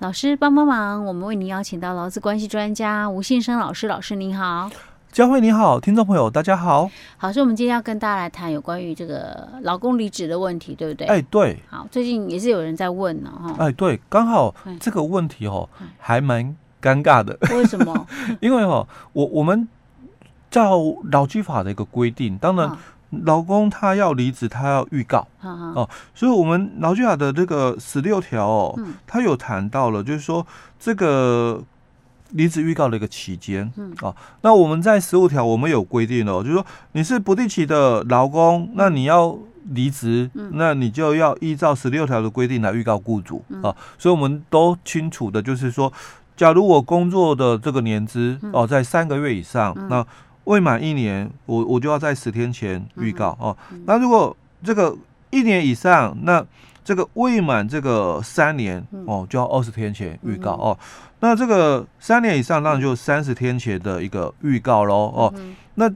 [0.00, 3.86] 老师帮帮忙，我们为您邀请到劳资关系专家吴信生老师。
[3.86, 4.70] 老师您好，
[5.12, 6.90] 佳慧你好，听众朋友大家好。
[7.18, 11.06] 好，所以我们今天要跟大家来谈有关于这个劳工离职的问题，对不对？
[11.06, 11.62] 哎，对。
[11.68, 13.54] 好，最近也是有人在问呢，哈。
[13.58, 15.68] 哎，对，刚好这个问题哦，
[15.98, 17.38] 还蛮尴尬的。
[17.50, 18.06] 为什么？
[18.40, 19.68] 因为哦，我我们
[20.50, 20.78] 照
[21.12, 22.74] 劳基法的一个规定，当然。
[23.10, 25.26] 劳工他要离职，他要预告。
[25.42, 30.46] 哦，所以我们劳基法的这个十六条哦，嗯、他有谈到了，就是说
[30.78, 31.62] 这个
[32.30, 33.90] 离职预告的一个期间，嗯。
[33.98, 39.36] 啊、哦，那我们在十五条我们有规定哦，就是说你是不定期的劳工，那你要
[39.70, 43.44] 离职，嗯、那你就要依照十六条的规定来预告雇主。
[43.62, 45.92] 啊、所以我们都清楚的，就是说，
[46.36, 50.06] 假如我工作的这个年资哦在三个月以上，嗯、那
[50.44, 53.56] 未满一年，我我就要在十天前预告哦。
[53.84, 54.96] 那如果这个
[55.30, 56.44] 一年以上，那
[56.82, 60.76] 这个未满这个三年哦，就要二十天前预告哦。
[61.20, 65.34] 那这个三年以上，那就三十天前的一个预告喽哦。
[65.74, 65.88] 那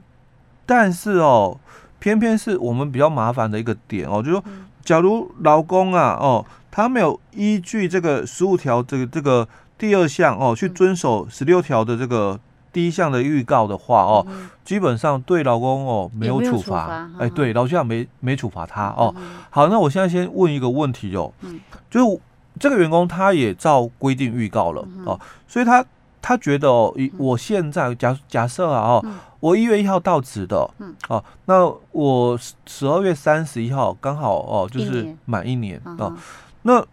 [0.65, 1.59] 但是哦，
[1.99, 4.43] 偏偏是我们比较麻烦的一个点哦，就是说，
[4.83, 12.39] 假如劳工啊哦，他没有依据这个十五条这个这个第二项哦，去遵守十六条的这个。
[12.75, 19.13] 第一项的预告的话哦，嗯、基本上对老公哦没有处罚，哎，欸、对，劳基法没没处罚他哦。
[19.15, 21.57] 嗯、好，那我现在先问一个问题哦，嗯、
[21.89, 22.19] 就是
[22.59, 25.17] 这个员工他也照规定预告了、嗯、哦，
[25.47, 25.85] 所以他
[26.21, 36.17] 他觉得哦，我现在假假设啊哦，嗯、我一月一号到职的，嗯，哦，那我十二月三十一号刚好哦，就是满一年啊、哦，
[36.63, 36.85] 那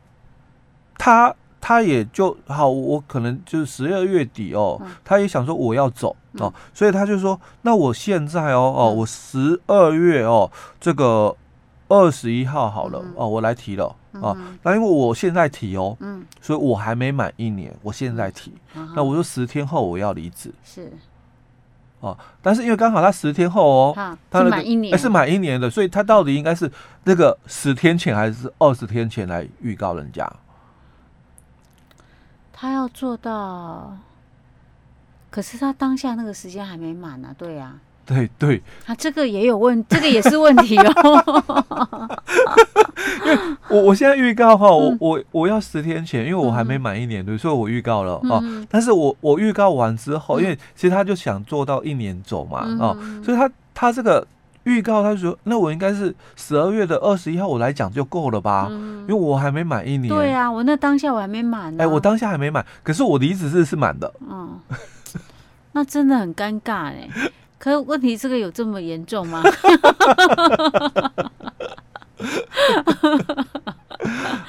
[0.97, 1.35] 他。
[1.65, 6.09] 他也就好，我可能就是十二月底哦，嗯、他也想说我要走
[6.41, 11.37] 哦，嗯、所以他就说，那我现在哦哦，我十二月哦这个
[11.87, 20.53] 二十一号好了、嗯、哦，我来提了啊，那、嗯、因为我现在提哦，嗯，所以我还没满一年，我现在提，嗯、那我说十天后我要离职。
[20.65, 20.93] 是，
[22.01, 26.69] 哦，但是因为刚好他十天后哦，他满一年、欸、是满一年的，所以他到底应该是
[27.05, 30.29] 那个十天前还是二十天前来预告人家？
[32.63, 33.93] 他要做到，
[35.31, 37.75] 可是他当下那个时间还没满呢、啊，对呀、啊，
[38.07, 42.21] 对对，他、啊、这个也有问， 这个也是问题哦。
[43.27, 48.41] 因为我我现在预告哈，我我我要十天前，因为我还没满一年，对，所以我预告了哦。
[48.71, 54.25] 但是我我预告完之后，因为其实他就想做到一年走嘛，哦，所以他他这个。
[54.65, 58.69] 预告，他就说：“那我应该是十二月的二十一号，我来讲就够了吧？
[58.71, 61.77] 嗯、因为我还没满一年。”对啊，我那当下我还没满、啊。
[61.79, 64.15] 哎、欸，我当下还没满，可是我离职日是满的。
[64.21, 64.61] 嗯，
[65.73, 67.09] 那真的很尴尬哎。
[67.59, 69.43] 可是问题这个有这么严重吗？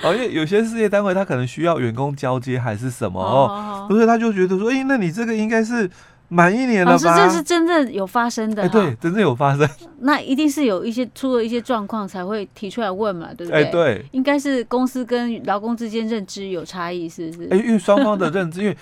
[0.03, 5.89] 哦，因为有些事业单位他可能需要员工交接还是什么哦，所以他就觉得说：“哎、欸，那你这个应该是。”
[6.33, 6.91] 满一年了吧？
[6.91, 8.63] 老师，这是真正有发生的。
[8.63, 9.69] 哎，对，真正有发生。
[10.01, 13.63] 那一定是有一些出了一些状况才会提出来问嘛，对不对？
[13.63, 14.05] 哎，对。
[14.11, 17.49] 应该是公司跟劳工之间认知有差异，是不是？
[17.51, 18.75] 哎，因为双方的认知， 因为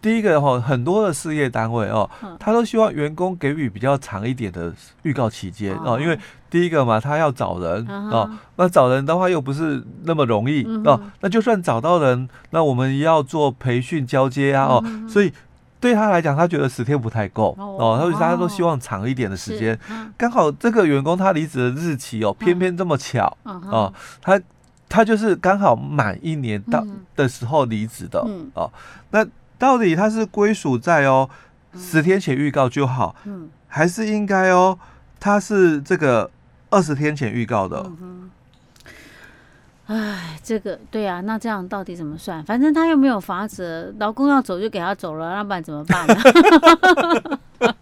[0.00, 2.08] 第一个哈，很多的事业单位哦，
[2.40, 4.72] 他都希望员工给予比较长一点的
[5.02, 6.18] 预告期间哦，因为
[6.50, 15.30] 第一个嘛，他要找人哦，那找人的话又不是那么容易哦，那就算找到人，那我们要做培训交接啊哦，所以。
[15.80, 19.78] 对他来讲，他觉得十天不太够哦，他就大家都希望长一点的时间。
[20.16, 24.40] 刚好这个员工他离职的日期哦，偏偏这么巧哦，他
[24.88, 26.84] 他就是刚好满一年到
[27.14, 28.70] 的时候离职的哦。
[29.10, 29.26] 那
[29.58, 31.28] 到底他是归属在哦
[31.76, 33.14] 十天前预告就好，
[33.68, 34.78] 还是应该哦
[35.20, 36.30] 他是这个
[36.70, 37.90] 二十天前预告的？
[39.88, 42.44] 哎，这个对啊，那这样到底怎么算？
[42.44, 46.14] 反正他又没有法子，老公要走就给他走了，那不然怎么办呢？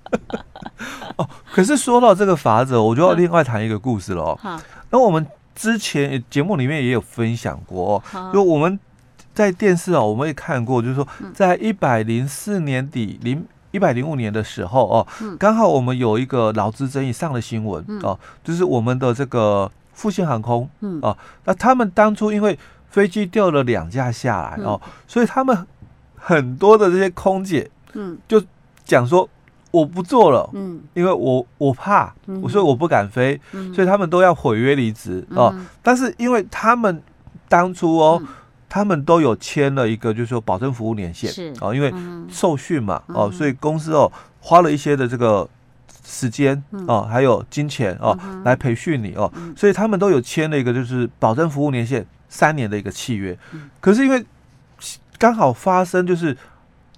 [1.18, 4.38] 哦，可是说到这个法则，我就要另外谈一个故事了哦。
[4.40, 8.78] 好，那我们之前节目里面也有分享过，哦就我们
[9.34, 11.04] 在电视啊，我们也看过，就是说
[11.34, 15.04] 在一百零四年底零一百零五年的时候哦，
[15.40, 19.68] 刚好我们有一个劳资争议上了新闻哦，就是我们的这个。
[19.96, 21.00] 复兴航空，嗯。
[21.02, 21.16] 哦，
[21.46, 22.56] 那他们当初因为
[22.90, 25.66] 飞机掉了两架下来哦，所以他们
[26.14, 28.40] 很多的这些空姐，嗯，就
[28.84, 29.28] 讲说
[29.70, 32.14] 我不做了，嗯，因为我我怕，
[32.48, 33.40] 所以我不敢飞，
[33.74, 35.52] 所以他们都要毁约离职哦。
[35.82, 37.02] 但是因为他们
[37.48, 38.22] 当初哦，
[38.68, 41.92] 他们都有签了一个就是说保证服务年限，是哦，因为
[42.28, 45.48] 受训嘛，哦，所以公司哦花了一些的这个。
[46.06, 53.36] 时间哦，还有金钱哦，来培训你哦，所以他们都有签了一个就是保证服务年限三年的一个契约。
[53.80, 54.24] 可是因为
[55.18, 56.36] 刚好发生就是。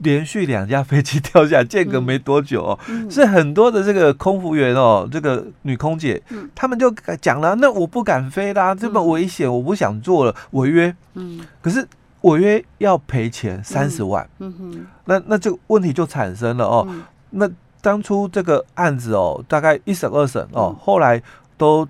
[0.01, 6.89] 连续两架飞机掉下，间隔没多久哦，嗯、是很多的这个空服员哦，这个女空姐，嗯、他们就
[7.21, 10.95] 讲了，那我不敢飞啦，这么危险，我不想做了，违约。
[11.15, 11.85] 嗯，可是
[12.21, 14.25] 违约要赔钱三十万。
[14.39, 14.55] 嗯。
[14.57, 16.87] 哼，那那这个问题就产生了哦。
[16.89, 21.23] 嗯、那当初这个案子哦，大概一审二审哦，后来
[21.57, 21.87] 都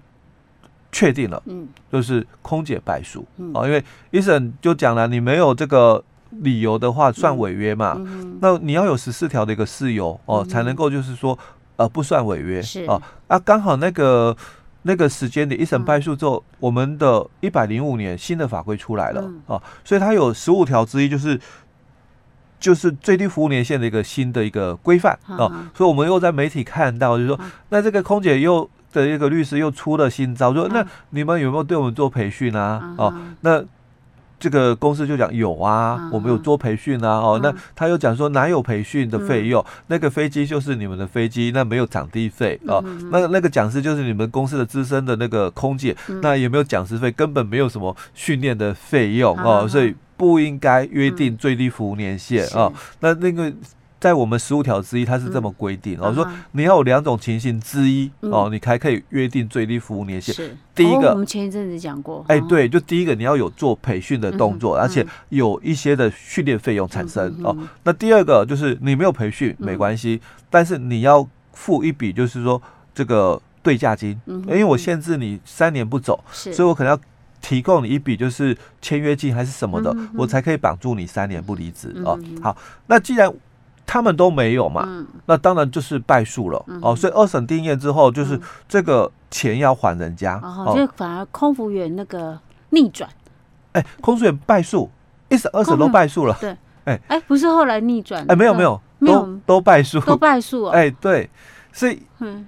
[0.93, 3.25] 确定了，嗯，就是空姐败诉。
[3.37, 6.03] 嗯，哦，因为一审就讲了，你没有这个。
[6.31, 7.95] 理由的话算违约嘛？
[7.97, 11.37] 嗯、那你要有十四条的一个事由哦，嗯、才能够就是说
[11.77, 13.01] 呃不算违约是哦。
[13.29, 14.37] 啊，刚好那个
[14.83, 21.41] 那个时间点一审败诉之后，嗯、我们的一百零五年新的法规出来了、嗯、哦，所以它有十五条之一就是
[22.59, 25.51] 就是最低服务年限的一个新的一个规范哦。
[25.55, 32.81] 嗯、所以我们又在媒体看到，就是说、嗯、那这个空姐又的一个律师又出了新招，说那你们有没有对我们做培训啊？
[32.83, 33.65] 嗯、哦，那。
[34.41, 39.65] 这个公司就讲有啊，我们有做培训啊，哦，那他又讲说哪有培训的费用？
[39.89, 42.81] 那个飞机就是你们的飞机，那没有场地费哦。
[43.11, 52.71] 那那个讲师就是你们公司的资深的那个空姐，那也没有讲师费，根本没有什么训练的费用哦，所以不应该约定最低服务年限啊。
[53.01, 53.51] 那那个。
[54.01, 60.33] 在我们十五条之一，它是这么规定，我说你要有两种情形之一哦，你才可以约定最低服务年限。
[60.33, 60.57] 是。
[60.73, 67.57] 第一个，我们前一阵子讲过，哎，对，就第一个你要有做培训的动作，而且有一些的训练费用产生哦。
[67.83, 72.63] 那第二个就是你没有培训没关系，但是你要付一笔就是说
[72.95, 77.01] 这个对价金，因为我限制你三年不走，所以我可能要
[77.41, 82.19] 提供你一笔就是签约金还是什么的，我才可以绑住你三年不离职哦。
[82.43, 82.57] 好，
[82.87, 83.33] 那既然
[83.87, 86.95] 他们都没有嘛，嗯、那当然就是败诉了、嗯、哦。
[86.95, 88.39] 所以二审定验之后，就是
[88.69, 92.39] 这个钱要还人家，嗯、哦，就反而空服员那个
[92.71, 93.09] 逆转。
[93.73, 94.91] 哎、欸，空服员败诉，
[95.29, 96.37] 一审二审都败诉了。
[96.41, 98.23] 对，哎哎、不是后来逆转？
[98.25, 100.65] 哎、欸，没有没有，都都败诉，都败诉。
[100.65, 101.31] 哎、欸，对，
[101.79, 102.03] 所以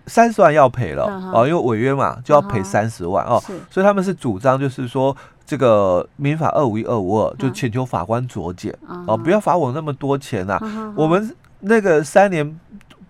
[0.07, 3.43] 三十万要赔了、嗯、哦，因为违约嘛，就要赔三十万、嗯、哦。
[3.71, 5.17] 所以他们是主张就是说。
[5.47, 8.73] 这个民法二五一二五二就请求法官酌减
[9.09, 10.61] 哦，不要罚我那么多钱呐、啊。
[10.63, 12.57] 嗯、我们那个三年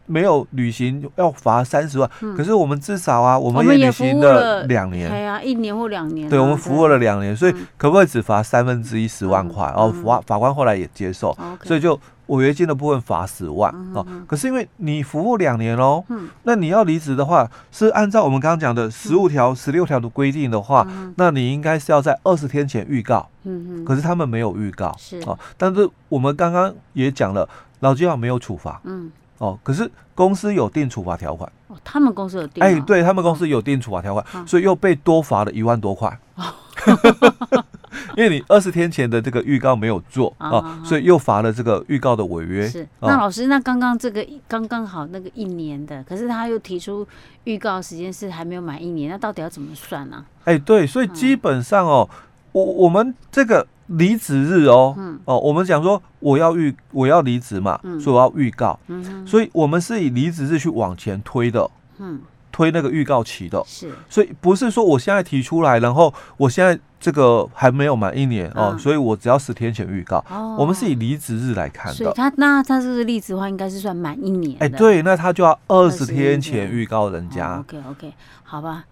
[0.06, 5.10] 没有履行要罚三十万，嗯、可是我们至少啊，我们也履行了两年。
[5.10, 6.30] 对啊，一年或两年、啊。
[6.30, 9.70] 对，我们服务了两年，所以可不可以只罚三分之一十万块？
[9.76, 12.00] 哦，法法官后来也接受，嗯、所以就。
[12.30, 16.04] 违约金的部分罚十万哦，可是因为你服务两年喽，
[16.44, 20.86] 那你要离职的话，是按照我们刚刚讲的十五条、十六条的规定的话，
[21.16, 23.28] 那你应该是要在二十天前预告。
[23.42, 25.38] 嗯，可是他们没有预告，是哦。
[25.56, 27.48] 但是我们刚刚也讲了，
[27.80, 28.80] 劳基法没有处罚。
[28.84, 31.50] 嗯，哦，可是公司有定处罚条款。
[31.66, 32.62] 哦，他们公司有定。
[32.62, 36.16] 哎，对他们公司有定处罚条款，所以又被多罚了一万多块。
[38.16, 42.68] 因为你二十天前的这个预告没有做啊，所以又罚了这个预告的违约。
[42.68, 47.06] 是，那老师，那刚刚这个刚刚好那个一年的，可是他又提出
[47.44, 50.24] 预告时间是还没有满一年，那到底要怎么算呢？
[50.44, 52.08] 哎，对，所以基本上哦，
[52.52, 58.78] 我我们这个离职日哦，哦，我们讲说我要预我要离职嘛，所以我要预告，
[59.26, 62.20] 所以我们是以离职日去往前推的，嗯。
[62.52, 70.18] 推那个预告期的，是，所以不是说我现在提出来，然后我现在这个还没有满一年哦，所以我只要十天前预告。
[70.28, 72.12] 哦，我们是以离职日来看的。
[72.12, 74.56] 他那他这个例子的话，应该是算满一年。
[74.60, 77.58] 哎，对，那他就要二十天前预告人家。
[77.60, 78.84] OK OK，好吧，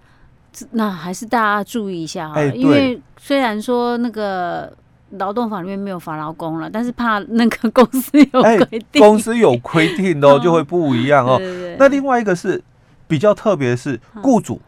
[0.71, 4.73] 那还是大家注意一下哈，因为虽然说那个
[5.11, 11.39] 劳动法里面没有罚劳工了，但是怕那个公司有规定，公司有规定哦， 就会不一样哦。
[11.79, 12.63] 那另外一个是。
[13.09, 14.61] 比较特别的是雇主，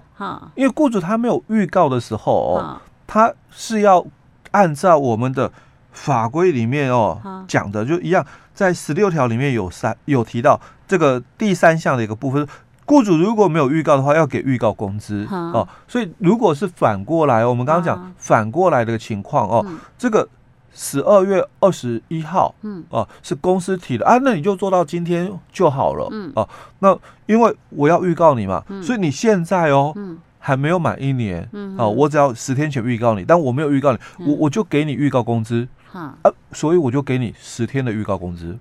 [0.57, 4.05] 因为雇主他没有预告的时候哦，他是要
[4.51, 5.53] 按照我们的
[5.93, 12.49] 法规里面哦讲的就一样，在十六条里面有三有提到这个第三项的一个部分，
[12.87, 15.69] 雇主如果没有预告的话，要给预告工资哦。
[15.87, 19.65] 所以如果是反过来，我们刚刚讲反过来的情况哦，
[19.97, 20.29] 这个。
[20.73, 26.49] 十二月二十一号，嗯，哦、啊，是公司提的啊，那你就做到今天就好了，嗯，哦、啊，
[26.79, 38.59] 那因为我要预告你嘛，嗯、所以你现在哦，嗯，还没有满一年，嗯，啊，我只要十天前预告你，但我没有预告你，嗯、我我就给你预告工资，嗯、啊，所以我就给你十天的预告工资，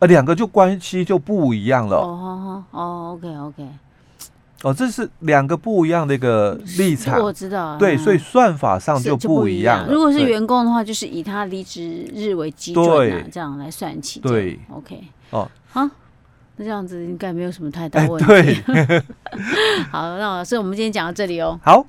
[0.00, 3.68] 啊，两个就关系就不一样了，哦哦，OK OK。
[4.66, 7.76] 哦，这是两个不一样的一个立场，我知道。
[7.76, 9.86] 对，所以算法上就不一样。
[9.88, 14.18] 如果是员工的话，就是以他离职日为基准啊，这样来算起。
[14.18, 15.04] 对，OK。
[15.30, 15.88] 哦，好，
[16.56, 18.26] 那这样子应该没有什么太大问题。
[18.26, 19.02] 对，
[19.92, 21.60] 好，那老师，我们今天讲到这里哦。
[21.62, 21.86] 好。